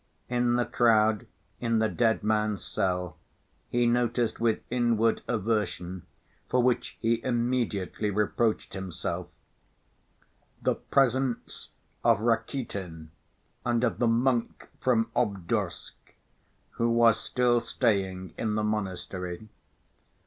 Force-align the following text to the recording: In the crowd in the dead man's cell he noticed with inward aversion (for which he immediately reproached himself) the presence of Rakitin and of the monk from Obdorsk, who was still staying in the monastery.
In 0.29 0.55
the 0.55 0.65
crowd 0.65 1.27
in 1.59 1.77
the 1.77 1.87
dead 1.87 2.23
man's 2.23 2.63
cell 2.65 3.17
he 3.69 3.85
noticed 3.85 4.39
with 4.39 4.61
inward 4.71 5.21
aversion 5.27 6.07
(for 6.49 6.63
which 6.63 6.97
he 6.99 7.23
immediately 7.23 8.09
reproached 8.09 8.73
himself) 8.73 9.27
the 10.59 10.73
presence 10.73 11.69
of 12.03 12.19
Rakitin 12.19 13.11
and 13.63 13.83
of 13.83 13.99
the 13.99 14.07
monk 14.07 14.69
from 14.79 15.11
Obdorsk, 15.15 16.15
who 16.71 16.89
was 16.89 17.19
still 17.19 17.59
staying 17.61 18.33
in 18.39 18.55
the 18.55 18.63
monastery. 18.63 19.49